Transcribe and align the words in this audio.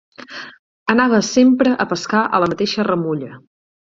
Anava 0.93 1.19
sempre 1.27 1.75
a 1.85 1.87
pescar 1.93 2.23
a 2.25 2.41
la 2.45 2.49
mateixa 2.55 2.89
remulla. 2.91 3.29